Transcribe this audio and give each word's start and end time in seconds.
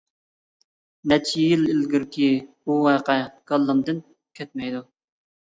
نەچچە 1.11 1.43
يىل 1.43 1.65
ئىلگىرىكى 1.73 2.31
بۇ 2.71 2.79
ۋەقە 2.89 3.19
كاللامدىن 3.53 4.03
كەتمەيدۇ. 4.41 4.85